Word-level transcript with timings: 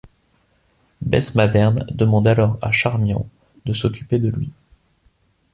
Bess 1.03 1.35
Maddern 1.35 1.85
demande 1.91 2.25
alors 2.27 2.57
à 2.63 2.71
Charmian 2.71 3.29
de 3.67 3.73
s'occuper 3.73 4.17
de 4.17 4.29
lui. 4.31 4.49